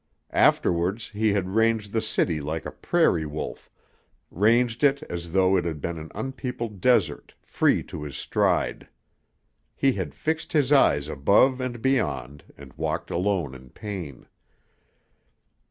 [0.33, 3.69] Afterwards he had ranged the city like a prairie wolf,
[4.31, 8.89] ranged it as though it had been an unpeopled desert, free to his stride.
[9.75, 14.25] He had fixed his eyes above and beyond and walked alone in pain.